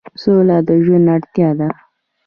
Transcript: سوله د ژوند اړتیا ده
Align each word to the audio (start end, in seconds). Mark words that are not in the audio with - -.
سوله 0.21 0.57
د 0.67 0.69
ژوند 0.83 1.07
اړتیا 1.15 1.49
ده 1.59 1.69